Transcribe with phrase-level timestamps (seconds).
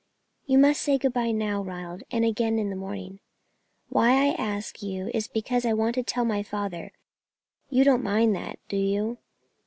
[0.47, 3.19] "You must say good bye now, Ronald, and again in the morning.
[3.89, 6.91] Why I ask you is because I want to tell my father.
[7.69, 9.19] You don't mind that, do you?